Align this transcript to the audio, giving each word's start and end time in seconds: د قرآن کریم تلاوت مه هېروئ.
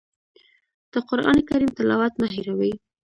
د 0.91 0.93
قرآن 1.09 1.37
کریم 1.49 1.71
تلاوت 1.77 2.13
مه 2.19 2.27
هېروئ. 2.33 2.71